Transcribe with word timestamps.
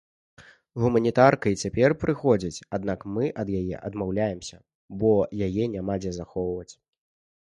Гуманітарка 0.83 1.45
і 1.55 1.59
цяпер 1.65 1.93
прыходзіць, 2.03 2.63
аднак 2.79 3.05
мы 3.17 3.29
ад 3.43 3.47
яе 3.61 3.75
адмаўляемся, 3.91 4.57
бо 5.03 5.11
яе 5.49 5.63
няма 5.75 5.95
дзе 6.01 6.11
захоўваць. 6.19 6.73